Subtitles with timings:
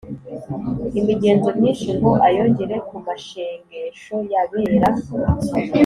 [0.99, 4.87] Imigenzo myinshi ngo ayongere ku mashengesho y’abera